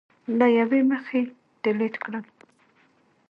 [0.37, 1.21] له یوې مخې
[1.63, 2.25] ډیلېټ کړل